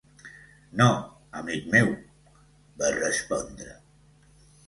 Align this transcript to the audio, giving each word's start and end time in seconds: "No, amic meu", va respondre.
"No, 0.79 0.87
amic 1.41 1.67
meu", 1.75 1.91
va 2.81 2.89
respondre. 2.97 3.77